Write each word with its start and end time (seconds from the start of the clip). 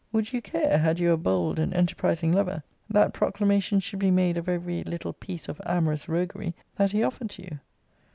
Would 0.11 0.33
you 0.33 0.41
care, 0.41 0.79
had 0.79 0.97
you 0.97 1.11
a 1.11 1.15
bold 1.17 1.59
and 1.59 1.75
enterprizing 1.75 2.31
lover, 2.31 2.63
that 2.89 3.13
proclamation 3.13 3.79
should 3.79 3.99
be 3.99 4.09
made 4.09 4.35
of 4.35 4.49
every 4.49 4.83
little 4.83 5.13
piece 5.13 5.47
of 5.47 5.61
amorous 5.63 6.09
roguery, 6.09 6.55
that 6.77 6.91
he 6.91 7.03
offered 7.03 7.29
to 7.29 7.43
you? 7.43 7.59